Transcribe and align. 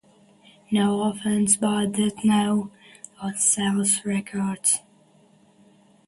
No 0.71 1.03
offense, 1.03 1.57
but 1.57 1.93
that's 1.93 2.25
not 2.25 2.71
what 3.19 3.37
sells 3.37 4.03
records. 4.03 4.79